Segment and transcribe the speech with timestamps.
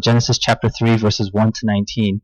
[0.00, 2.20] Genesis chapter 3, verses 1 to 19.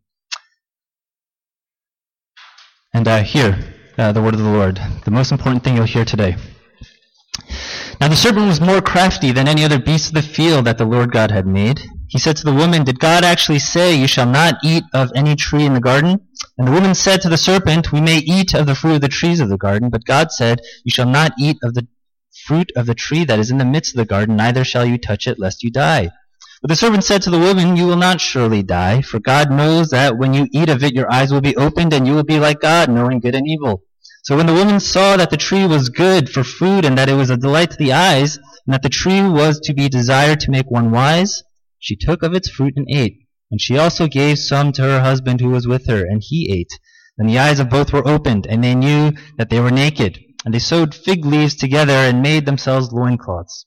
[2.94, 3.58] And uh, hear
[3.98, 6.36] uh, the word of the Lord, the most important thing you'll hear today.
[8.00, 10.84] Now the serpent was more crafty than any other beast of the field that the
[10.84, 11.80] Lord God had made.
[12.08, 15.34] He said to the woman, Did God actually say, You shall not eat of any
[15.34, 16.20] tree in the garden?
[16.58, 19.08] And the woman said to the serpent, We may eat of the fruit of the
[19.08, 21.86] trees of the garden, but God said, You shall not eat of the
[22.44, 24.98] fruit of the tree that is in the midst of the garden, neither shall you
[24.98, 26.10] touch it, lest you die.
[26.62, 29.90] But the servant said to the woman, You will not surely die, for God knows
[29.90, 32.38] that when you eat of it, your eyes will be opened, and you will be
[32.38, 33.82] like God, knowing good and evil.
[34.24, 37.14] So when the woman saw that the tree was good for food, and that it
[37.14, 40.50] was a delight to the eyes, and that the tree was to be desired to
[40.50, 41.42] make one wise,
[41.78, 43.18] she took of its fruit and ate.
[43.50, 46.72] And she also gave some to her husband who was with her, and he ate.
[47.16, 50.18] Then the eyes of both were opened, and they knew that they were naked.
[50.44, 53.66] And they sewed fig leaves together and made themselves loincloths.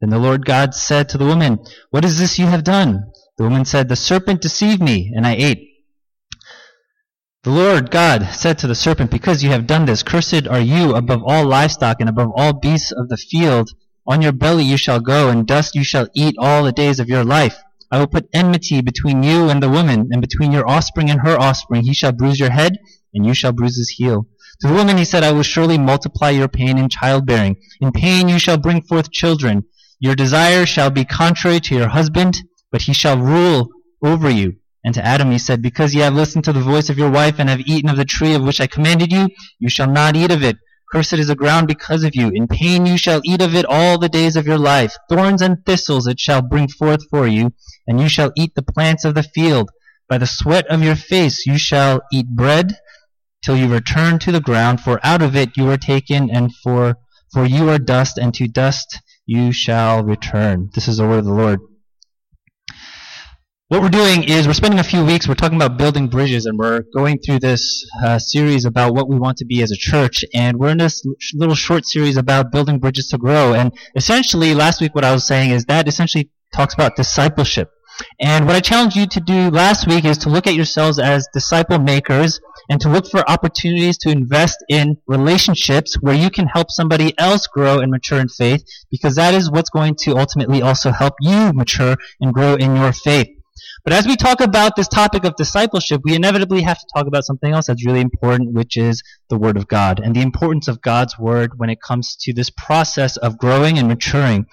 [0.00, 1.58] Then the Lord God said to the woman,
[1.90, 3.12] What is this you have done?
[3.38, 5.62] The woman said, The serpent deceived me, and I ate.
[7.44, 10.94] The Lord God said to the serpent, Because you have done this, cursed are you
[10.94, 13.70] above all livestock and above all beasts of the field.
[14.06, 17.08] On your belly you shall go, and dust you shall eat all the days of
[17.08, 17.56] your life.
[17.90, 21.40] I will put enmity between you and the woman, and between your offspring and her
[21.40, 21.84] offspring.
[21.84, 22.78] He shall bruise your head,
[23.14, 24.26] and you shall bruise his heel.
[24.60, 27.56] To the woman he said, I will surely multiply your pain in childbearing.
[27.80, 29.64] In pain you shall bring forth children.
[29.98, 33.70] Your desire shall be contrary to your husband, but he shall rule
[34.02, 34.56] over you.
[34.84, 37.36] And to Adam he said, Because ye have listened to the voice of your wife,
[37.38, 40.30] and have eaten of the tree of which I commanded you, you shall not eat
[40.30, 40.58] of it.
[40.92, 42.30] Cursed is the ground because of you.
[42.32, 44.94] In pain you shall eat of it all the days of your life.
[45.08, 47.54] Thorns and thistles it shall bring forth for you,
[47.86, 49.70] and you shall eat the plants of the field.
[50.08, 52.76] By the sweat of your face you shall eat bread,
[53.42, 56.98] till you return to the ground, for out of it you are taken, and for,
[57.32, 60.70] for you are dust, and to dust you shall return.
[60.74, 61.60] This is the word of the Lord.
[63.68, 66.56] What we're doing is we're spending a few weeks, we're talking about building bridges, and
[66.56, 70.24] we're going through this uh, series about what we want to be as a church.
[70.32, 71.04] And we're in this
[71.34, 73.54] little short series about building bridges to grow.
[73.54, 77.70] And essentially, last week what I was saying is that essentially talks about discipleship.
[78.20, 81.28] And what I challenged you to do last week is to look at yourselves as
[81.32, 86.70] disciple makers and to look for opportunities to invest in relationships where you can help
[86.70, 90.90] somebody else grow and mature in faith because that is what's going to ultimately also
[90.90, 93.28] help you mature and grow in your faith.
[93.84, 97.24] But as we talk about this topic of discipleship, we inevitably have to talk about
[97.24, 100.82] something else that's really important, which is the Word of God and the importance of
[100.82, 104.46] God's Word when it comes to this process of growing and maturing.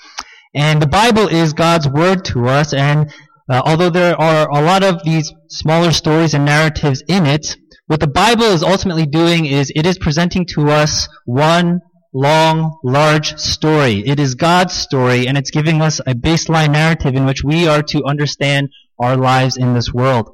[0.54, 3.12] And the Bible is God's Word to us, and
[3.50, 8.00] uh, although there are a lot of these smaller stories and narratives in it, what
[8.00, 11.82] the Bible is ultimately doing is it is presenting to us one
[12.14, 14.04] long, large story.
[14.06, 17.82] It is God's story, and it's giving us a baseline narrative in which we are
[17.84, 20.30] to understand our lives in this world.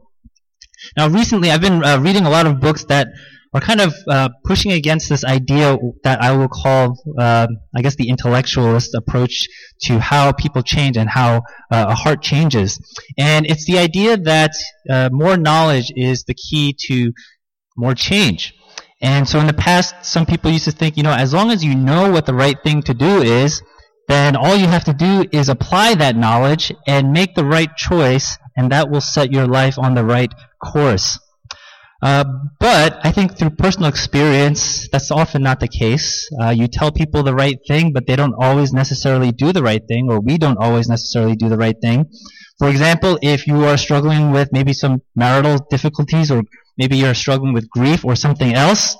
[0.98, 3.08] Now, recently, I've been uh, reading a lot of books that
[3.54, 7.96] are kind of uh, pushing against this idea that I will call, uh, I guess,
[7.96, 9.48] the intellectualist approach
[9.84, 11.38] to how people change and how
[11.72, 12.80] uh, a heart changes.
[13.18, 14.52] And it's the idea that
[14.90, 17.12] uh, more knowledge is the key to
[17.76, 18.54] more change.
[19.02, 21.64] And so in the past, some people used to think, you know, as long as
[21.64, 23.64] you know what the right thing to do is,
[24.10, 28.38] then all you have to do is apply that knowledge and make the right choice,
[28.58, 30.34] and that will set your life on the right
[30.64, 31.18] course.
[32.02, 32.24] Uh,
[32.60, 36.30] but I think through personal experience, that's often not the case.
[36.42, 39.86] Uh, you tell people the right thing, but they don't always necessarily do the right
[39.86, 42.06] thing, or we don't always necessarily do the right thing.
[42.58, 46.44] For example, if you are struggling with maybe some marital difficulties, or
[46.78, 48.96] maybe you're struggling with grief or something else,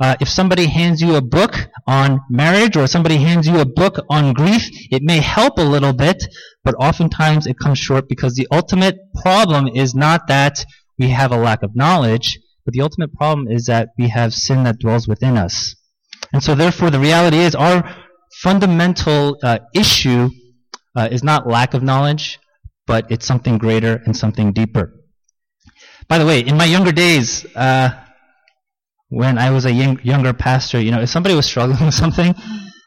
[0.00, 1.54] uh, if somebody hands you a book
[1.86, 5.92] on marriage or somebody hands you a book on grief, it may help a little
[5.92, 6.24] bit,
[6.64, 10.64] but oftentimes it comes short because the ultimate problem is not that
[10.98, 14.64] we have a lack of knowledge, but the ultimate problem is that we have sin
[14.64, 15.74] that dwells within us.
[16.32, 17.96] And so therefore the reality is our
[18.40, 20.30] fundamental uh, issue
[20.96, 22.38] uh, is not lack of knowledge,
[22.86, 24.92] but it's something greater and something deeper.
[26.08, 27.90] By the way, in my younger days, uh,
[29.08, 32.34] when I was a young, younger pastor, you know, if somebody was struggling with something,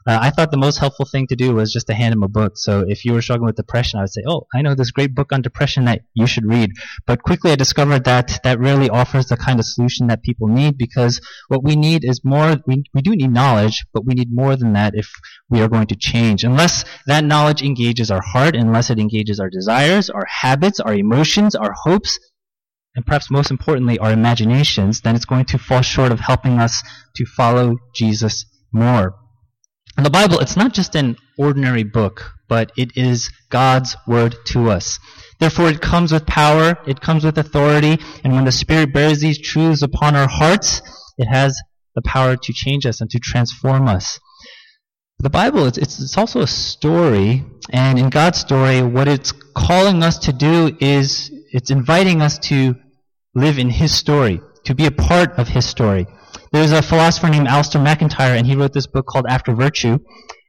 [0.07, 2.27] Uh, I thought the most helpful thing to do was just to hand him a
[2.27, 2.57] book.
[2.57, 5.15] So if you were struggling with depression, I would say, "Oh, I know this great
[5.15, 6.73] book on depression that you should read."
[7.07, 10.77] But quickly, I discovered that that rarely offers the kind of solution that people need
[10.77, 12.57] because what we need is more.
[12.67, 15.09] We we do need knowledge, but we need more than that if
[15.49, 16.43] we are going to change.
[16.43, 21.55] Unless that knowledge engages our heart, unless it engages our desires, our habits, our emotions,
[21.55, 22.19] our hopes,
[22.95, 26.83] and perhaps most importantly, our imaginations, then it's going to fall short of helping us
[27.15, 29.15] to follow Jesus more.
[29.97, 34.69] And the Bible, it's not just an ordinary book, but it is God's word to
[34.69, 34.99] us.
[35.39, 39.39] Therefore, it comes with power, it comes with authority, and when the Spirit bears these
[39.39, 40.81] truths upon our hearts,
[41.17, 41.57] it has
[41.95, 44.19] the power to change us and to transform us.
[45.19, 50.03] The Bible, it's, it's, it's also a story, and in God's story, what it's calling
[50.03, 52.75] us to do is it's inviting us to
[53.33, 56.05] live in his story, to be a part of his story.
[56.55, 59.99] There's a philosopher named Alasdair MacIntyre, and he wrote this book called After Virtue.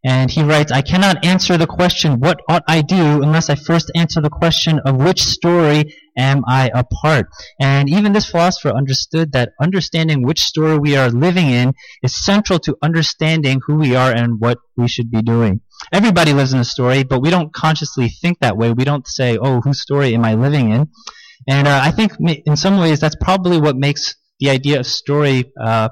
[0.05, 3.91] And he writes, I cannot answer the question, what ought I do, unless I first
[3.97, 7.27] answer the question of which story am I a part?
[7.61, 11.73] And even this philosopher understood that understanding which story we are living in
[12.05, 15.61] is central to understanding who we are and what we should be doing.
[15.93, 18.71] Everybody lives in a story, but we don't consciously think that way.
[18.71, 20.87] We don't say, oh, whose story am I living in?
[21.49, 22.13] And uh, I think
[22.47, 25.89] in some ways that's probably what makes the idea of story uh,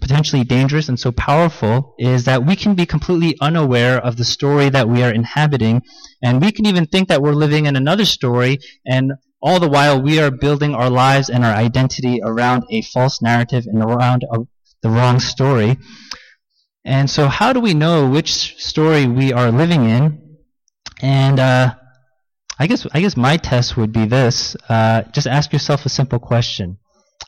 [0.00, 4.68] potentially dangerous and so powerful is that we can be completely unaware of the story
[4.70, 5.82] that we are inhabiting,
[6.22, 9.12] and we can even think that we're living in another story, and
[9.42, 13.64] all the while we are building our lives and our identity around a false narrative
[13.66, 14.38] and around a,
[14.82, 15.78] the wrong story.
[16.84, 20.38] And so, how do we know which story we are living in?
[21.02, 21.74] And uh,
[22.58, 26.18] I guess I guess my test would be this: uh, just ask yourself a simple
[26.18, 26.78] question.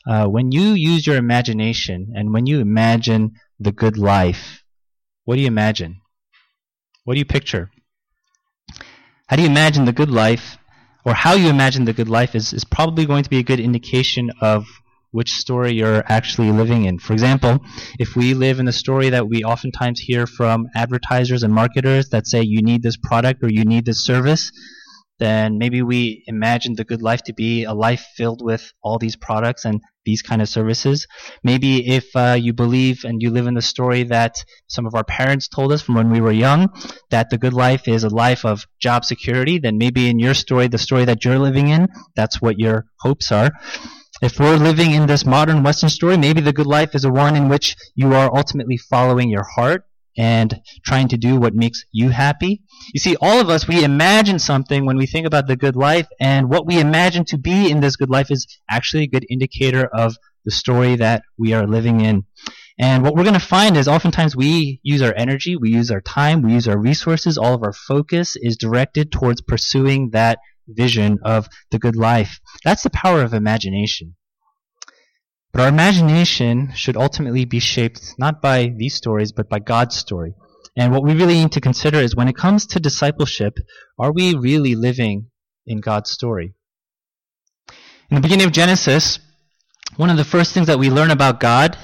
[0.05, 4.63] Uh, when you use your imagination and when you imagine the good life,
[5.25, 6.01] what do you imagine?
[7.05, 7.71] What do you picture?
[9.27, 10.57] How do you imagine the good life,
[11.05, 13.59] or how you imagine the good life is, is probably going to be a good
[13.59, 14.65] indication of
[15.11, 16.97] which story you're actually living in.
[16.97, 17.59] For example,
[17.99, 22.25] if we live in the story that we oftentimes hear from advertisers and marketers that
[22.25, 24.51] say you need this product or you need this service,
[25.19, 29.15] then maybe we imagine the good life to be a life filled with all these
[29.15, 31.07] products and these kind of services.
[31.43, 34.35] Maybe if uh, you believe and you live in the story that
[34.67, 36.69] some of our parents told us from when we were young,
[37.09, 40.67] that the good life is a life of job security, then maybe in your story,
[40.67, 43.51] the story that you're living in, that's what your hopes are.
[44.21, 47.35] If we're living in this modern Western story, maybe the good life is a one
[47.35, 49.83] in which you are ultimately following your heart
[50.17, 52.61] and trying to do what makes you happy.
[52.93, 56.07] You see, all of us, we imagine something when we think about the good life,
[56.19, 59.85] and what we imagine to be in this good life is actually a good indicator
[59.85, 60.15] of
[60.45, 62.25] the story that we are living in.
[62.79, 66.01] And what we're going to find is oftentimes we use our energy, we use our
[66.01, 71.19] time, we use our resources, all of our focus is directed towards pursuing that vision
[71.23, 72.39] of the good life.
[72.63, 74.15] That's the power of imagination.
[75.53, 80.33] But our imagination should ultimately be shaped not by these stories, but by God's story.
[80.75, 83.59] And what we really need to consider is when it comes to discipleship,
[83.99, 85.27] are we really living
[85.67, 86.55] in God's story?
[88.09, 89.19] In the beginning of Genesis,
[89.95, 91.77] one of the first things that we learn about God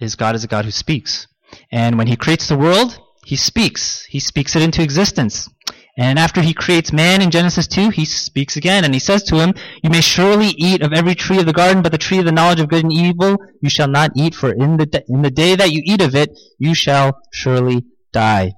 [0.00, 1.28] is God is a God who speaks.
[1.70, 4.04] And when He creates the world, He speaks.
[4.06, 5.48] He speaks it into existence.
[5.96, 9.36] And after he creates man in Genesis 2, he speaks again and he says to
[9.36, 12.24] him, You may surely eat of every tree of the garden, but the tree of
[12.24, 15.30] the knowledge of good and evil you shall not eat, for in the, in the
[15.30, 18.54] day that you eat of it, you shall surely die.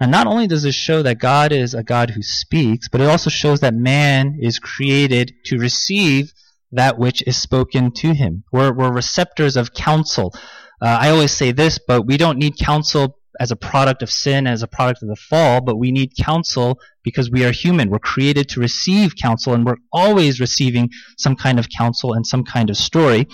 [0.00, 3.08] And not only does this show that God is a God who speaks, but it
[3.08, 6.32] also shows that man is created to receive
[6.72, 8.42] that which is spoken to him.
[8.52, 10.34] We're, we're receptors of counsel.
[10.82, 14.46] Uh, I always say this, but we don't need counsel as a product of sin,
[14.46, 17.90] as a product of the fall, but we need counsel because we are human.
[17.90, 22.44] We're created to receive counsel, and we're always receiving some kind of counsel and some
[22.44, 23.28] kind of story.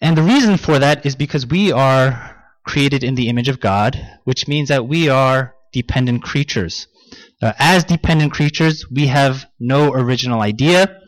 [0.00, 4.00] And the reason for that is because we are created in the image of God,
[4.24, 6.86] which means that we are dependent creatures.
[7.40, 11.00] Uh, as dependent creatures, we have no original idea,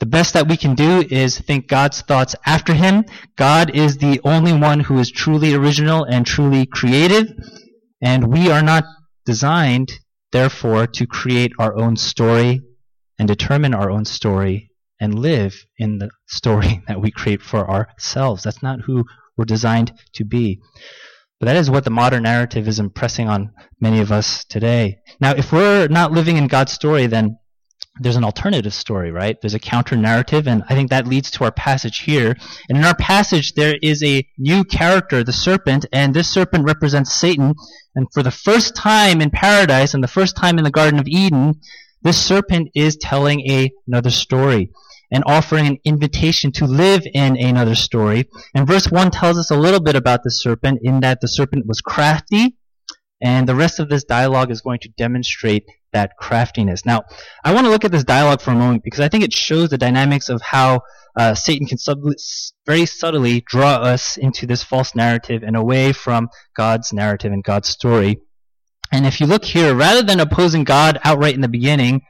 [0.00, 3.04] the best that we can do is think God's thoughts after Him.
[3.36, 7.32] God is the only one who is truly original and truly creative,
[8.02, 8.84] and we are not
[9.24, 9.92] designed,
[10.32, 12.60] therefore, to create our own story
[13.18, 14.70] and determine our own story
[15.00, 18.42] and live in the story that we create for ourselves.
[18.42, 19.04] That's not who
[19.36, 20.60] we're designed to be.
[21.40, 24.98] But that is what the modern narrative is impressing on many of us today.
[25.20, 27.38] Now, if we're not living in God's story, then
[28.00, 29.40] there's an alternative story, right?
[29.40, 32.36] There's a counter narrative, and I think that leads to our passage here.
[32.68, 37.14] And in our passage, there is a new character, the serpent, and this serpent represents
[37.14, 37.54] Satan.
[37.94, 41.06] And for the first time in paradise and the first time in the Garden of
[41.06, 41.60] Eden,
[42.02, 44.70] this serpent is telling a, another story
[45.12, 48.28] and offering an invitation to live in another story.
[48.54, 51.66] And verse 1 tells us a little bit about the serpent in that the serpent
[51.66, 52.56] was crafty,
[53.20, 56.84] and the rest of this dialogue is going to demonstrate that craftiness.
[56.84, 57.04] Now,
[57.42, 59.70] I want to look at this dialogue for a moment because I think it shows
[59.70, 60.82] the dynamics of how
[61.16, 61.98] uh, Satan can sub-
[62.66, 67.68] very subtly draw us into this false narrative and away from God's narrative and God's
[67.68, 68.20] story.
[68.92, 72.02] And if you look here, rather than opposing God outright in the beginning,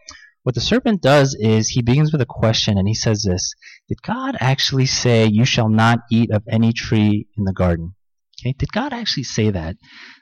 [0.42, 3.54] what the serpent does is he begins with a question and he says this
[3.88, 7.94] Did God actually say, You shall not eat of any tree in the garden?
[8.40, 9.76] Okay, did God actually say that?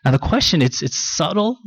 [0.04, 1.58] Now the question it's it's subtle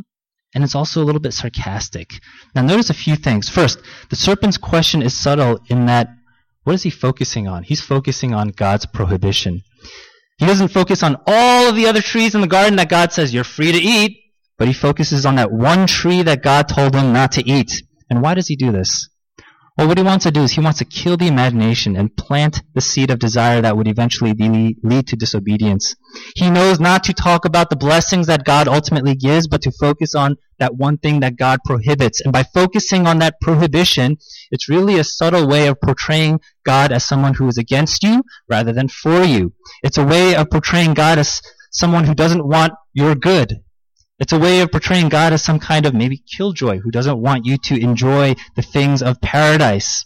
[0.56, 2.14] and it's also a little bit sarcastic.
[2.56, 3.50] Now notice a few things.
[3.50, 6.08] First, the serpent's question is subtle in that
[6.64, 7.64] what is he focusing on?
[7.64, 9.62] He's focusing on God's prohibition.
[10.38, 13.34] He doesn't focus on all of the other trees in the garden that God says
[13.34, 14.18] you're free to eat,
[14.58, 17.84] but he focuses on that one tree that God told him not to eat.
[18.10, 19.10] And why does he do this?
[19.78, 22.62] Well, what he wants to do is he wants to kill the imagination and plant
[22.74, 25.96] the seed of desire that would eventually lead to disobedience.
[26.34, 30.16] He knows not to talk about the blessings that God ultimately gives, but to focus
[30.16, 32.22] on that one thing that God prohibits.
[32.22, 34.16] And by focusing on that prohibition,
[34.50, 38.72] it's really a subtle way of portraying God as someone who is against you rather
[38.72, 39.52] than for you.
[39.84, 41.42] It's a way of portraying God as
[41.72, 43.65] someone who doesn't want your good.
[44.20, 47.46] It's a way of portraying God as some kind of maybe killjoy who doesn't want
[47.46, 50.06] you to enjoy the things of paradise.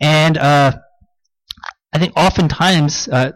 [0.00, 0.78] And uh,
[1.92, 3.32] I think oftentimes uh,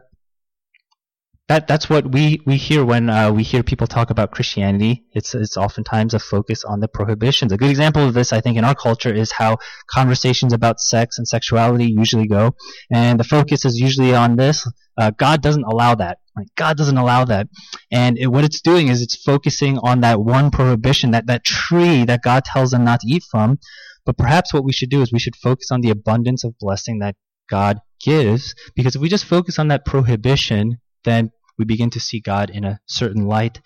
[1.49, 5.05] that that's what we, we hear when uh, we hear people talk about Christianity.
[5.13, 7.53] It's it's oftentimes a focus on the prohibitions.
[7.53, 9.57] A good example of this, I think, in our culture is how
[9.91, 12.55] conversations about sex and sexuality usually go,
[12.93, 14.71] and the focus is usually on this.
[14.99, 16.19] Uh, God doesn't allow that.
[16.39, 16.47] Right?
[16.57, 17.49] God doesn't allow that,
[17.91, 22.05] and it, what it's doing is it's focusing on that one prohibition, that that tree
[22.05, 23.59] that God tells them not to eat from.
[24.07, 27.01] But perhaps what we should do is we should focus on the abundance of blessing
[27.01, 27.17] that
[27.51, 32.21] God gives, because if we just focus on that prohibition, then we begin to see
[32.21, 33.61] God in a certain light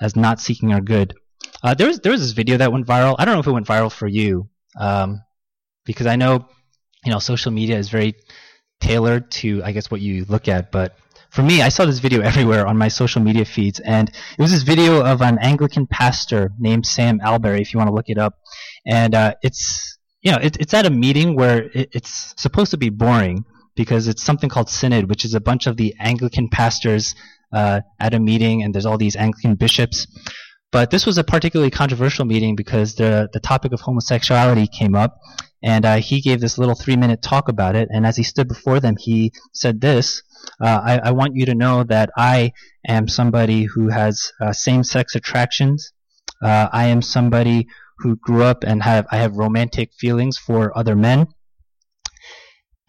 [0.00, 1.14] as not seeking our good.
[1.62, 3.16] Uh, there was there was this video that went viral.
[3.18, 5.22] I don't know if it went viral for you, um,
[5.84, 6.46] because I know
[7.04, 8.14] you know social media is very
[8.80, 10.72] tailored to I guess what you look at.
[10.72, 10.96] But
[11.32, 14.52] for me, I saw this video everywhere on my social media feeds, and it was
[14.52, 17.60] this video of an Anglican pastor named Sam Allberry.
[17.60, 18.34] If you want to look it up,
[18.86, 22.76] and uh, it's you know it, it's at a meeting where it, it's supposed to
[22.76, 27.14] be boring, because it's something called synod, which is a bunch of the Anglican pastors
[27.52, 30.06] uh, at a meeting, and there's all these Anglican bishops.
[30.72, 35.18] But this was a particularly controversial meeting because the the topic of homosexuality came up,
[35.62, 37.88] and uh, he gave this little three minute talk about it.
[37.92, 40.22] And as he stood before them, he said this.
[40.60, 42.52] Uh, I, I, want you to know that I
[42.88, 45.92] am somebody who has uh, same sex attractions.
[46.42, 50.96] Uh, I am somebody who grew up and have I have romantic feelings for other
[50.96, 51.28] men.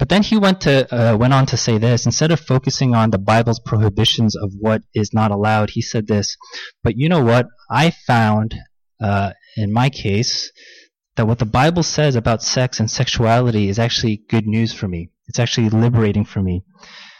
[0.03, 3.11] But then he went to uh, went on to say this instead of focusing on
[3.11, 6.35] the Bible's prohibitions of what is not allowed, he said this.
[6.83, 7.47] But you know what?
[7.71, 8.53] I found
[9.01, 10.51] uh, in my case
[11.15, 15.09] that what the Bible says about sex and sexuality is actually good news for me.
[15.29, 16.65] It's actually liberating for me.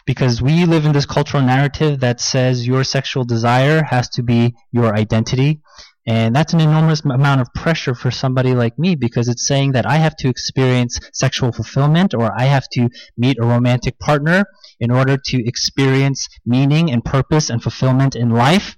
[0.04, 4.56] Because we live in this cultural narrative that says your sexual desire has to be
[4.72, 5.62] your identity.
[6.06, 9.86] And that's an enormous amount of pressure for somebody like me because it's saying that
[9.86, 14.44] I have to experience sexual fulfillment or I have to meet a romantic partner
[14.78, 18.76] in order to experience meaning and purpose and fulfillment in life.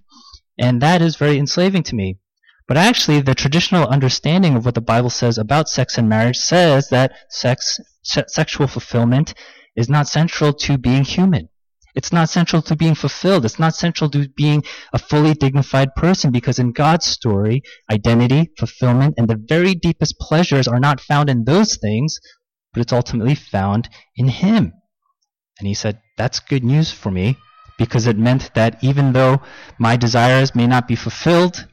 [0.57, 2.19] And that is very enslaving to me.
[2.69, 6.89] But actually, the traditional understanding of what the Bible says about sex and marriage says
[6.91, 9.35] that sex, se- sexual fulfillment
[9.77, 11.49] is not central to being human.
[11.97, 13.47] It's not central to being fulfilled.
[13.47, 14.63] It's not central to being
[14.93, 20.69] a fully dignified person because in God's story, identity, fulfillment, and the very deepest pleasures
[20.69, 22.21] are not found in those things,
[22.73, 24.75] but it's ultimately found in Him.
[25.59, 27.39] And he said, That's good news for me
[27.79, 29.41] because it meant that even though
[29.79, 31.67] my desires may not be fulfilled,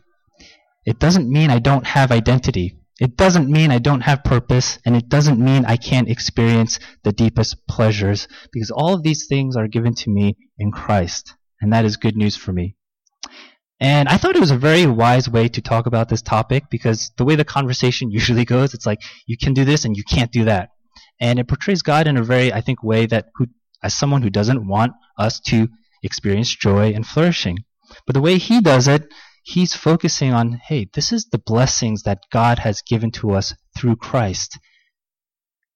[0.85, 2.77] it doesn't mean I don't have identity.
[2.99, 7.11] It doesn't mean I don't have purpose, and it doesn't mean I can't experience the
[7.11, 11.85] deepest pleasures, because all of these things are given to me in Christ, and that
[11.85, 12.75] is good news for me.
[13.79, 17.11] And I thought it was a very wise way to talk about this topic, because
[17.17, 20.31] the way the conversation usually goes, it's like, you can do this and you can't
[20.31, 20.69] do that.
[21.19, 23.47] And it portrays God in a very, I think, way that, who,
[23.81, 25.67] as someone who doesn't want us to
[26.03, 27.57] experience joy and flourishing.
[28.05, 29.11] But the way he does it
[29.43, 33.97] he's focusing on, hey, this is the blessings that God has given to us through
[33.97, 34.57] Christ.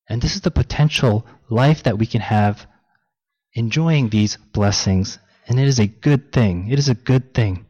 [0.09, 2.65] And this is the potential life that we can have
[3.53, 5.19] enjoying these blessings.
[5.47, 6.69] And it is a good thing.
[6.71, 7.65] It is a good thing.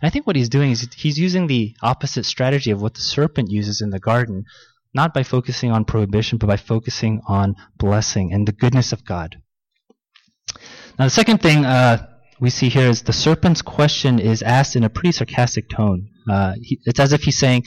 [0.00, 3.00] And I think what he's doing is he's using the opposite strategy of what the
[3.00, 4.44] serpent uses in the garden,
[4.94, 9.36] not by focusing on prohibition, but by focusing on blessing and the goodness of God.
[10.98, 12.06] Now, the second thing uh,
[12.40, 16.08] we see here is the serpent's question is asked in a pretty sarcastic tone.
[16.28, 17.64] Uh, he, it's as if he's saying,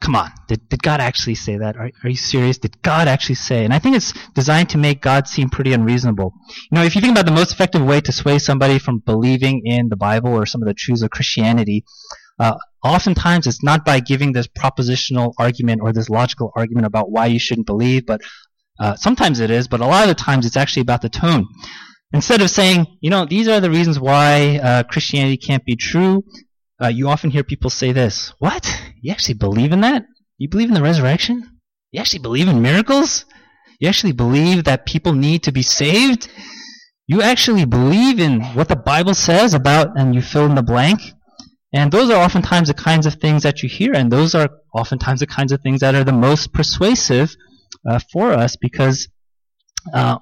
[0.00, 1.76] Come on, did, did God actually say that?
[1.76, 2.56] Are, are you serious?
[2.56, 3.64] Did God actually say?
[3.64, 6.32] And I think it's designed to make God seem pretty unreasonable.
[6.70, 9.62] You know, if you think about the most effective way to sway somebody from believing
[9.64, 11.84] in the Bible or some of the truths of Christianity,
[12.38, 17.26] uh, oftentimes it's not by giving this propositional argument or this logical argument about why
[17.26, 18.20] you shouldn't believe, but
[18.78, 21.48] uh, sometimes it is, but a lot of the times it's actually about the tone.
[22.12, 26.24] Instead of saying, you know, these are the reasons why uh, Christianity can't be true,
[26.82, 28.82] uh, you often hear people say this What?
[29.00, 30.04] You actually believe in that?
[30.38, 31.60] You believe in the resurrection?
[31.90, 33.24] You actually believe in miracles?
[33.80, 36.28] You actually believe that people need to be saved?
[37.06, 41.00] You actually believe in what the Bible says about, and you fill in the blank?
[41.72, 45.20] And those are oftentimes the kinds of things that you hear, and those are oftentimes
[45.20, 47.34] the kinds of things that are the most persuasive
[47.88, 49.08] uh, for us because
[49.92, 50.18] uh,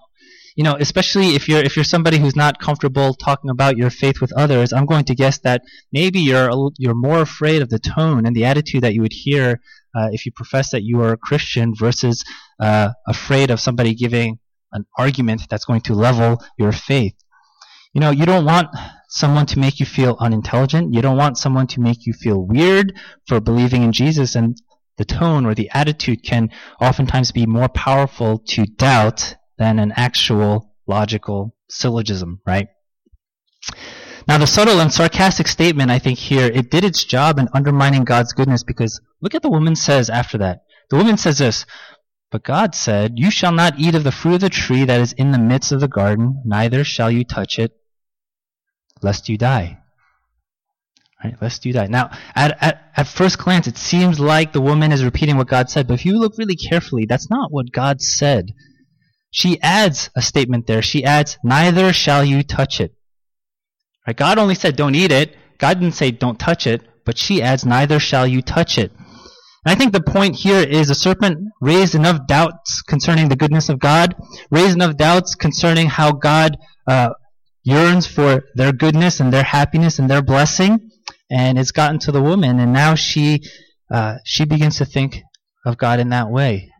[0.56, 4.22] you know, especially if you're if you're somebody who's not comfortable talking about your faith
[4.22, 8.24] with others, I'm going to guess that maybe you're you're more afraid of the tone
[8.26, 9.60] and the attitude that you would hear
[9.94, 12.24] uh, if you profess that you are a Christian versus
[12.58, 14.38] uh, afraid of somebody giving
[14.72, 17.14] an argument that's going to level your faith.
[17.92, 18.68] You know, you don't want
[19.08, 20.94] someone to make you feel unintelligent.
[20.94, 22.94] You don't want someone to make you feel weird
[23.28, 24.56] for believing in Jesus and
[24.96, 30.74] the tone or the attitude can oftentimes be more powerful to doubt than an actual
[30.86, 32.68] logical syllogism, right?
[34.28, 38.04] Now, the subtle and sarcastic statement, I think here, it did its job in undermining
[38.04, 40.64] God's goodness because look at the woman says after that.
[40.90, 41.64] The woman says this,
[42.30, 45.12] But God said, You shall not eat of the fruit of the tree that is
[45.12, 47.72] in the midst of the garden, neither shall you touch it,
[49.00, 49.78] lest you die.
[51.22, 51.86] Right, lest you die.
[51.86, 55.70] Now, at, at, at first glance, it seems like the woman is repeating what God
[55.70, 58.52] said, but if you look really carefully, that's not what God said
[59.30, 60.82] she adds a statement there.
[60.82, 62.94] She adds, neither shall you touch it.
[64.06, 64.16] Right?
[64.16, 65.36] God only said don't eat it.
[65.58, 68.92] God didn't say don't touch it, but she adds, neither shall you touch it.
[69.64, 73.68] And I think the point here is the serpent raised enough doubts concerning the goodness
[73.68, 74.14] of God,
[74.50, 77.10] raised enough doubts concerning how God uh,
[77.64, 80.90] yearns for their goodness and their happiness and their blessing,
[81.30, 83.42] and it's gotten to the woman, and now she
[83.90, 85.22] uh, she begins to think
[85.64, 86.70] of God in that way.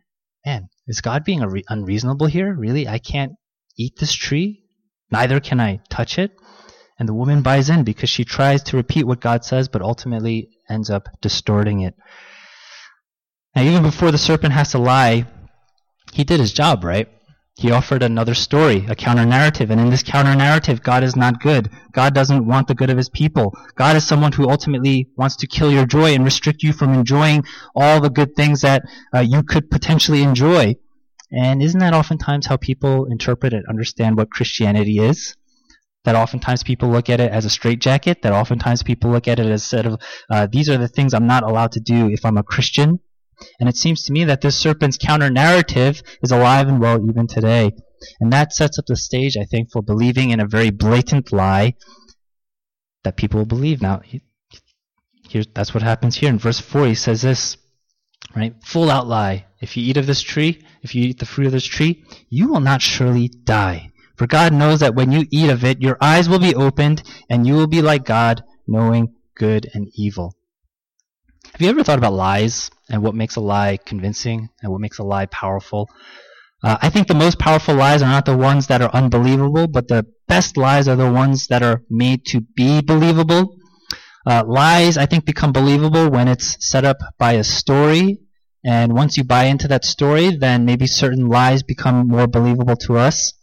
[0.45, 2.53] Man, is God being unreasonable here?
[2.53, 2.87] Really?
[2.87, 3.33] I can't
[3.77, 4.63] eat this tree?
[5.11, 6.31] Neither can I touch it?
[6.99, 10.49] And the woman buys in because she tries to repeat what God says, but ultimately
[10.69, 11.95] ends up distorting it.
[13.55, 15.25] Now, even before the serpent has to lie,
[16.13, 17.07] he did his job, right?
[17.59, 21.41] He offered another story, a counter narrative, and in this counter narrative, God is not
[21.41, 21.71] good.
[21.91, 23.57] God doesn't want the good of his people.
[23.73, 27.45] God is someone who ultimately wants to kill your joy and restrict you from enjoying
[27.73, 30.75] all the good things that uh, you could potentially enjoy.
[31.31, 35.35] And isn't that oftentimes how people interpret and understand what Christianity is?
[36.03, 38.21] That oftentimes people look at it as a straitjacket.
[38.21, 41.25] That oftentimes people look at it as sort of uh, these are the things I'm
[41.25, 42.99] not allowed to do if I'm a Christian.
[43.59, 47.27] And it seems to me that this serpent's counter narrative is alive and well even
[47.27, 47.71] today.
[48.19, 51.75] And that sets up the stage, I think, for believing in a very blatant lie
[53.03, 53.81] that people will believe.
[53.81, 56.29] Now, here, that's what happens here.
[56.29, 57.57] In verse 4, he says this,
[58.35, 58.53] right?
[58.63, 59.45] Full out lie.
[59.59, 62.49] If you eat of this tree, if you eat the fruit of this tree, you
[62.49, 63.91] will not surely die.
[64.15, 67.45] For God knows that when you eat of it, your eyes will be opened, and
[67.45, 70.36] you will be like God, knowing good and evil.
[71.57, 74.99] Have you ever thought about lies and what makes a lie convincing and what makes
[74.99, 75.89] a lie powerful?
[76.63, 79.87] Uh, I think the most powerful lies are not the ones that are unbelievable, but
[79.87, 83.57] the best lies are the ones that are made to be believable.
[84.23, 88.19] Uh, lies, I think, become believable when it's set up by a story,
[88.63, 92.97] and once you buy into that story, then maybe certain lies become more believable to
[92.97, 93.33] us.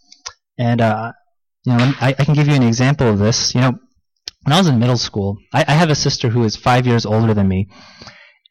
[0.56, 1.10] And uh,
[1.64, 3.56] you know, I, I, can give you an example of this.
[3.56, 3.78] You know,
[4.44, 7.06] when I was in middle school, I, I have a sister who is five years
[7.06, 7.68] older than me,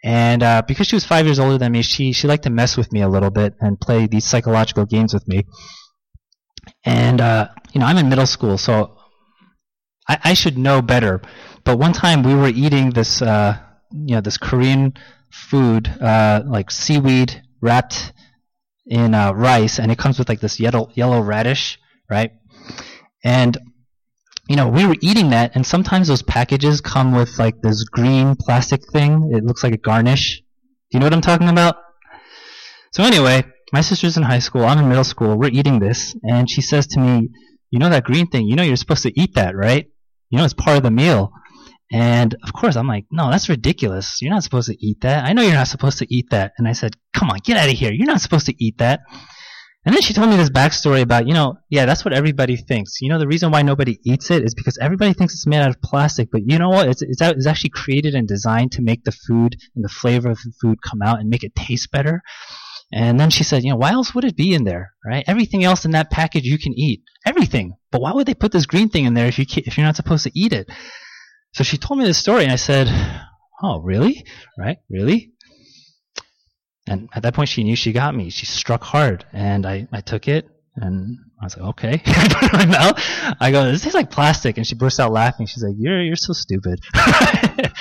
[0.03, 2.75] and uh, because she was five years older than me, she she liked to mess
[2.75, 5.45] with me a little bit and play these psychological games with me.
[6.83, 8.97] And uh, you know, I'm in middle school, so
[10.07, 11.21] I, I, should know better.
[11.63, 13.57] But one time we were eating this, uh,
[13.91, 14.93] you know, this Korean
[15.31, 18.13] food, uh, like seaweed wrapped
[18.85, 21.79] in uh, rice, and it comes with like this yellow yellow radish,
[22.09, 22.31] right?
[23.23, 23.57] And
[24.47, 28.35] you know, we were eating that, and sometimes those packages come with like this green
[28.35, 29.31] plastic thing.
[29.33, 30.41] It looks like a garnish.
[30.91, 31.75] Do you know what I'm talking about?
[32.91, 36.49] So anyway, my sister's in high school, I'm in middle school, we're eating this, and
[36.49, 37.29] she says to me,
[37.71, 39.89] You know that green thing, you know you're supposed to eat that, right?
[40.29, 41.31] You know it's part of the meal.
[41.91, 44.19] And of course, I'm like, no, that's ridiculous.
[44.19, 45.25] You're not supposed to eat that.
[45.25, 46.53] I know you're not supposed to eat that.
[46.57, 47.91] And I said, come on, get out of here.
[47.91, 49.01] You're not supposed to eat that.
[49.85, 53.01] And then she told me this backstory about, you know, yeah, that's what everybody thinks.
[53.01, 55.69] You know, the reason why nobody eats it is because everybody thinks it's made out
[55.69, 56.29] of plastic.
[56.31, 56.87] But you know what?
[56.87, 60.37] It's, it's, it's actually created and designed to make the food and the flavor of
[60.37, 62.21] the food come out and make it taste better.
[62.93, 65.23] And then she said, you know, why else would it be in there, right?
[65.27, 67.01] Everything else in that package you can eat.
[67.25, 67.73] Everything.
[67.91, 69.95] But why would they put this green thing in there if, you if you're not
[69.95, 70.69] supposed to eat it?
[71.53, 72.87] So she told me this story, and I said,
[73.61, 74.25] oh, really?
[74.57, 74.77] Right?
[74.89, 75.32] Really?
[76.87, 78.29] And at that point, she knew she got me.
[78.29, 82.01] She struck hard, and I, I took it, and I was like, okay.
[82.05, 83.35] I put it in my mouth.
[83.39, 85.45] I go, this tastes like plastic, and she burst out laughing.
[85.45, 86.81] She's like, you're you're so stupid.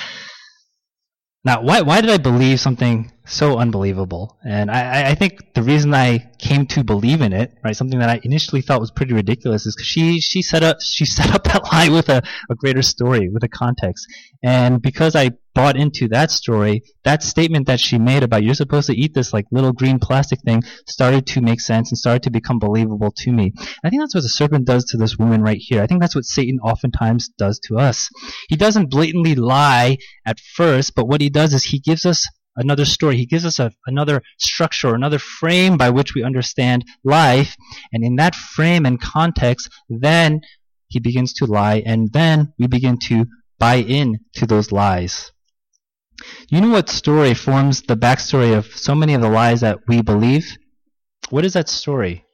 [1.43, 4.37] now, why why did I believe something so unbelievable?
[4.47, 8.09] And I, I think the reason I came to believe in it, right, something that
[8.09, 11.43] I initially thought was pretty ridiculous, is because she she set up she set up
[11.43, 14.07] that lie with a, a greater story, with a context.
[14.41, 18.87] And because I bought into that story, that statement that she made about you're supposed
[18.87, 22.31] to eat this like little green plastic thing started to make sense and started to
[22.31, 23.53] become believable to me.
[23.83, 25.81] I think that's what the serpent does to this woman right here.
[25.81, 28.09] I think that's what Satan oftentimes does to us.
[28.49, 32.85] He doesn't blatantly lie at first, but what he does is he gives us another
[32.85, 33.17] story.
[33.17, 37.55] He gives us a, another structure, another frame by which we understand life.
[37.91, 40.41] And in that frame and context, then
[40.87, 43.25] he begins to lie, and then we begin to
[43.57, 45.31] buy in to those lies.
[46.49, 50.01] You know what story forms the backstory of so many of the lies that we
[50.01, 50.45] believe?
[51.29, 52.25] What is that story?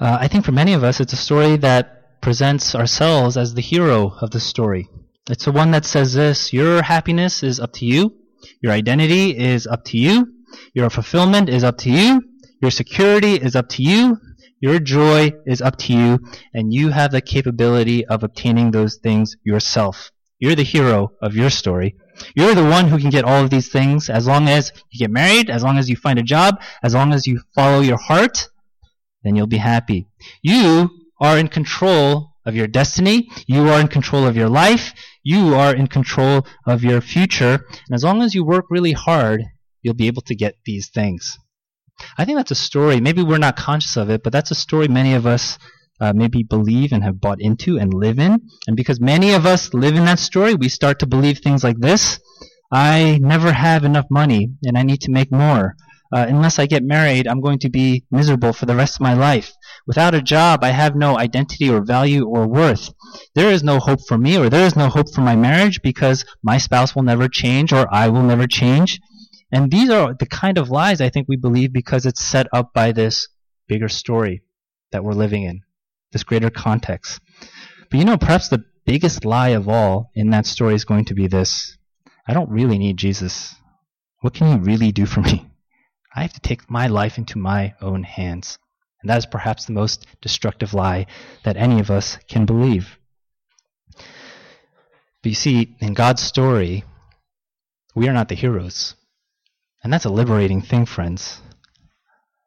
[0.00, 3.60] Uh, I think for many of us, it's a story that presents ourselves as the
[3.60, 4.88] hero of the story.
[5.30, 8.14] It's the one that says this Your happiness is up to you.
[8.60, 10.26] Your identity is up to you.
[10.74, 12.22] Your fulfillment is up to you.
[12.60, 14.18] Your security is up to you.
[14.60, 16.18] Your joy is up to you.
[16.52, 20.10] And you have the capability of obtaining those things yourself.
[20.38, 21.96] You're the hero of your story.
[22.34, 25.10] You're the one who can get all of these things as long as you get
[25.10, 28.48] married, as long as you find a job, as long as you follow your heart,
[29.22, 30.06] then you'll be happy.
[30.42, 33.30] You are in control of your destiny.
[33.46, 34.92] You are in control of your life.
[35.22, 37.64] You are in control of your future.
[37.86, 39.42] And as long as you work really hard,
[39.82, 41.38] you'll be able to get these things.
[42.18, 43.00] I think that's a story.
[43.00, 45.58] Maybe we're not conscious of it, but that's a story many of us
[46.00, 48.40] uh, maybe believe and have bought into and live in.
[48.66, 51.78] And because many of us live in that story, we start to believe things like
[51.78, 52.18] this
[52.72, 55.76] I never have enough money and I need to make more.
[56.12, 59.14] Uh, unless I get married, I'm going to be miserable for the rest of my
[59.14, 59.52] life.
[59.86, 62.92] Without a job, I have no identity or value or worth.
[63.34, 66.24] There is no hope for me or there is no hope for my marriage because
[66.42, 69.00] my spouse will never change or I will never change.
[69.52, 72.72] And these are the kind of lies I think we believe because it's set up
[72.74, 73.28] by this
[73.68, 74.42] bigger story
[74.92, 75.62] that we're living in,
[76.14, 77.20] this greater context.
[77.90, 81.14] But you know, perhaps the biggest lie of all in that story is going to
[81.14, 81.76] be this
[82.26, 83.54] I don't really need Jesus.
[84.20, 85.46] What can he really do for me?
[86.16, 88.58] I have to take my life into my own hands.
[89.02, 91.06] And that is perhaps the most destructive lie
[91.44, 92.96] that any of us can believe.
[93.96, 96.84] But you see, in God's story,
[97.94, 98.94] we are not the heroes.
[99.82, 101.42] And that's a liberating thing, friends.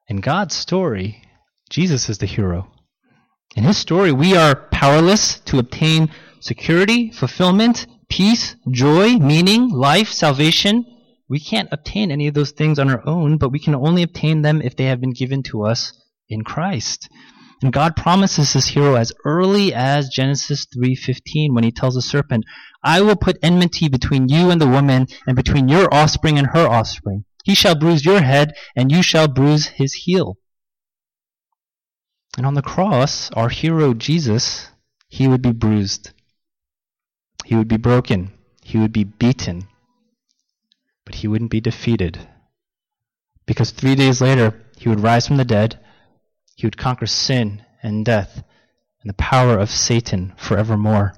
[0.08, 1.22] In God's story,
[1.70, 2.72] Jesus is the hero.
[3.56, 10.86] In his story, we are powerless to obtain security, fulfillment, peace, joy, meaning, life, salvation.
[11.28, 14.42] We can't obtain any of those things on our own, but we can only obtain
[14.44, 15.94] them if they have been given to us
[16.30, 17.10] in Christ.
[17.64, 22.46] And God promises this hero as early as Genesis 3:15 when he tells the serpent,
[22.84, 26.68] "I will put enmity between you and the woman and between your offspring and her
[26.68, 27.26] offspring.
[27.44, 30.38] He shall bruise your head and you shall bruise his heel."
[32.38, 34.70] And on the cross, our hero Jesus,
[35.10, 36.12] he would be bruised.
[37.44, 38.32] He would be broken.
[38.64, 39.68] He would be beaten.
[41.04, 42.20] But he wouldn't be defeated.
[43.46, 45.80] Because 3 days later, he would rise from the dead
[46.58, 48.44] he would conquer sin and death
[49.02, 51.14] and the power of Satan forevermore.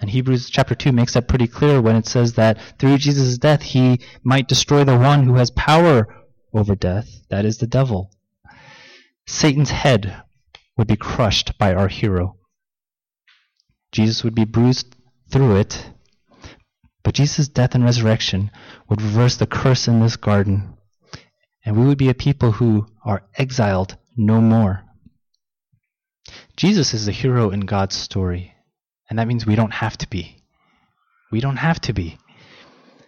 [0.00, 3.60] And Hebrews chapter 2 makes that pretty clear when it says that through Jesus' death
[3.60, 6.08] he might destroy the one who has power
[6.54, 8.10] over death, that is the devil.
[9.26, 10.22] Satan's head
[10.78, 12.36] would be crushed by our hero.
[13.92, 14.96] Jesus would be bruised
[15.30, 15.90] through it,
[17.02, 18.50] but Jesus' death and resurrection
[18.88, 20.74] would reverse the curse in this garden,
[21.64, 24.84] and we would be a people who are exiled no more.
[26.56, 28.54] Jesus is the hero in God's story,
[29.10, 30.42] and that means we don't have to be.
[31.30, 32.18] We don't have to be.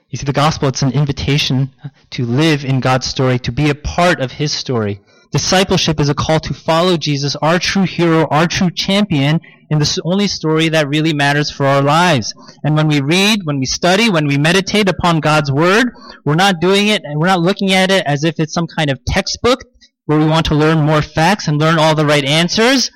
[0.08, 1.72] You see, the gospel, it's an invitation
[2.10, 5.00] to live in God's story, to be a part of His story.
[5.30, 9.40] Discipleship is a call to follow Jesus, our true hero, our true champion,
[9.70, 12.34] in the only story that really matters for our lives.
[12.64, 15.92] And when we read, when we study, when we meditate upon God's Word,
[16.24, 18.90] we're not doing it and we're not looking at it as if it's some kind
[18.90, 19.60] of textbook
[20.06, 22.90] where we want to learn more facts and learn all the right answers,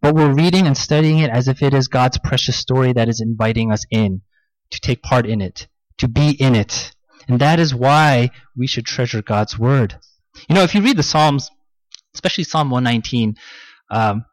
[0.00, 3.20] but we're reading and studying it as if it is God's precious story that is
[3.20, 4.22] inviting us in,
[4.70, 5.68] to take part in it,
[5.98, 6.92] to be in it.
[7.28, 9.94] And that is why we should treasure God's Word.
[10.48, 11.50] You know, if you read the Psalms,
[12.16, 13.36] especially Psalm 119,
[13.90, 14.24] um,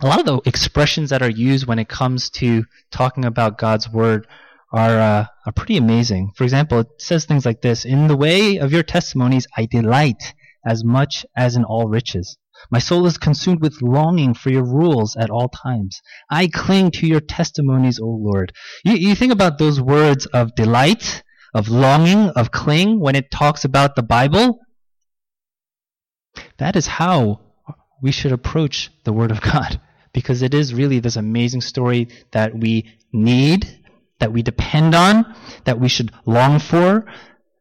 [0.00, 3.88] a lot of the expressions that are used when it comes to talking about God's
[3.88, 4.26] Word
[4.72, 6.32] are, uh, are pretty amazing.
[6.34, 10.34] For example, it says things like this In the way of your testimonies, I delight
[10.66, 12.36] as much as in all riches.
[12.70, 16.00] My soul is consumed with longing for your rules at all times.
[16.30, 18.52] I cling to your testimonies, O Lord.
[18.84, 21.22] You, you think about those words of delight,
[21.54, 24.58] of longing, of cling when it talks about the Bible.
[26.58, 27.40] That is how
[28.02, 29.80] we should approach the Word of God
[30.12, 33.66] because it is really this amazing story that we need,
[34.18, 37.06] that we depend on, that we should long for,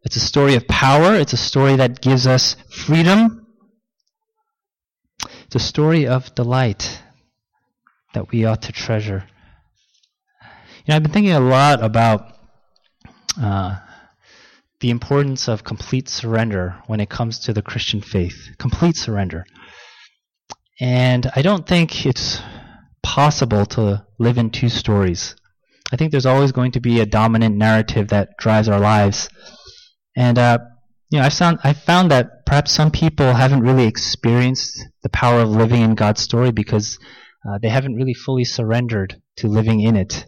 [0.04, 1.16] it's a story of power.
[1.16, 3.46] It's a story that gives us freedom.
[5.46, 7.02] It's a story of delight
[8.14, 9.28] that we ought to treasure.
[10.86, 12.36] You know, I've been thinking a lot about
[13.40, 13.78] uh,
[14.82, 18.50] the importance of complete surrender when it comes to the Christian faith.
[18.58, 19.46] Complete surrender.
[20.80, 22.42] And I don't think it's
[23.04, 25.36] possible to live in two stories.
[25.92, 29.30] I think there's always going to be a dominant narrative that drives our lives.
[30.16, 30.58] And uh,
[31.12, 35.42] you know, I found I found that perhaps some people haven't really experienced the power
[35.42, 36.98] of living in God's story because
[37.48, 40.26] uh, they haven't really fully surrendered to living in it.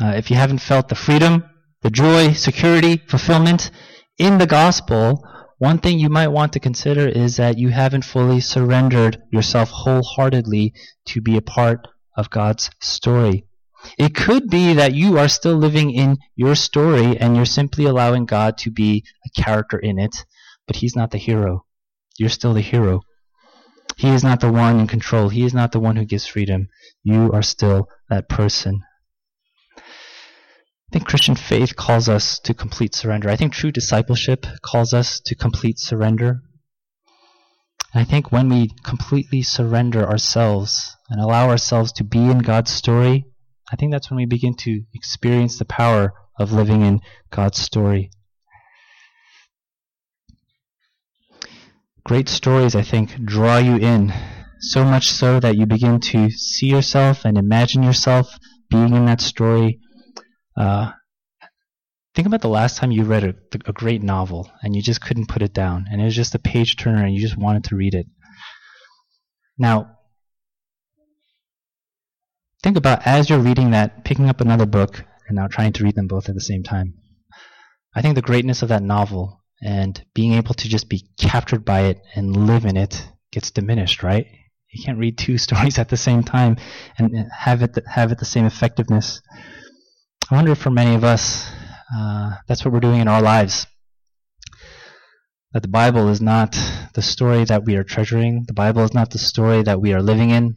[0.00, 1.44] Uh, if you haven't felt the freedom,
[1.82, 3.70] the joy, security, fulfillment
[4.18, 5.22] in the gospel,
[5.58, 10.72] one thing you might want to consider is that you haven't fully surrendered yourself wholeheartedly
[11.06, 11.86] to be a part
[12.16, 13.44] of God's story.
[13.96, 18.26] It could be that you are still living in your story and you're simply allowing
[18.26, 20.24] God to be a character in it,
[20.66, 21.64] but He's not the hero.
[22.18, 23.02] You're still the hero.
[23.96, 25.28] He is not the one in control.
[25.28, 26.68] He is not the one who gives freedom.
[27.02, 28.82] You are still that person.
[30.88, 33.28] I think Christian faith calls us to complete surrender.
[33.28, 36.40] I think true discipleship calls us to complete surrender.
[37.92, 42.70] And I think when we completely surrender ourselves and allow ourselves to be in God's
[42.70, 43.26] story,
[43.70, 48.10] I think that's when we begin to experience the power of living in God's story.
[52.02, 54.14] Great stories, I think, draw you in,
[54.60, 58.38] so much so that you begin to see yourself and imagine yourself
[58.70, 59.80] being in that story.
[60.58, 60.92] Uh,
[62.14, 63.34] think about the last time you read a,
[63.66, 66.38] a great novel and you just couldn't put it down, and it was just a
[66.38, 68.06] page turner and you just wanted to read it.
[69.56, 69.98] Now,
[72.62, 75.94] think about as you're reading that, picking up another book, and now trying to read
[75.94, 76.94] them both at the same time.
[77.94, 81.82] I think the greatness of that novel and being able to just be captured by
[81.82, 84.26] it and live in it gets diminished, right?
[84.72, 86.56] You can't read two stories at the same time
[86.96, 89.20] and have it have it the same effectiveness.
[90.30, 91.50] I wonder if for many of us,
[91.96, 93.66] uh, that's what we're doing in our lives.
[95.52, 96.52] That the Bible is not
[96.94, 98.44] the story that we are treasuring.
[98.46, 100.56] The Bible is not the story that we are living in.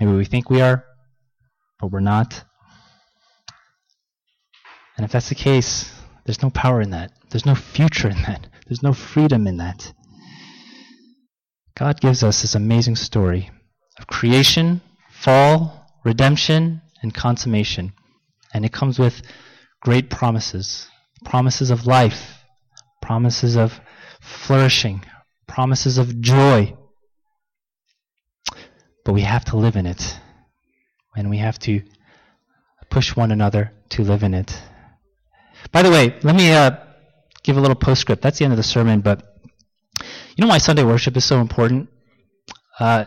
[0.00, 0.84] Maybe we think we are
[1.84, 2.44] but we're not.
[4.96, 5.92] And if that's the case,
[6.24, 7.12] there's no power in that.
[7.30, 8.46] There's no future in that.
[8.66, 9.92] There's no freedom in that.
[11.76, 13.50] God gives us this amazing story
[13.98, 17.92] of creation, fall, redemption, and consummation.
[18.54, 19.20] And it comes with
[19.82, 20.88] great promises
[21.24, 22.44] promises of life,
[23.00, 23.80] promises of
[24.20, 25.04] flourishing,
[25.46, 26.76] promises of joy.
[29.04, 30.18] But we have to live in it
[31.16, 31.82] and we have to
[32.90, 34.60] push one another to live in it.
[35.72, 36.72] By the way, let me uh,
[37.42, 38.22] give a little postscript.
[38.22, 39.22] That's the end of the sermon, but
[40.36, 41.88] you know why Sunday worship is so important?
[42.78, 43.04] Uh,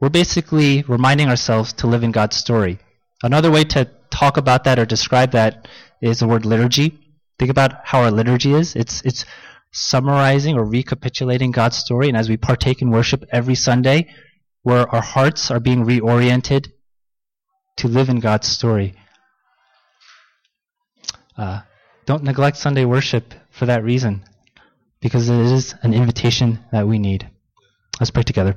[0.00, 2.78] we're basically reminding ourselves to live in God's story.
[3.22, 5.68] Another way to talk about that or describe that
[6.00, 6.98] is the word liturgy.
[7.38, 8.74] Think about how our liturgy is.
[8.74, 9.24] It's it's
[9.70, 14.08] summarizing or recapitulating God's story, and as we partake in worship every Sunday,
[14.62, 16.68] where our hearts are being reoriented
[17.76, 18.94] to live in God's story.
[21.36, 21.60] Uh,
[22.06, 24.24] don't neglect Sunday worship for that reason,
[25.00, 27.30] because it is an invitation that we need.
[28.00, 28.56] Let's pray together.